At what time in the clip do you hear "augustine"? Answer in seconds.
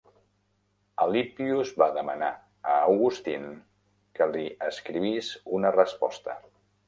2.87-3.53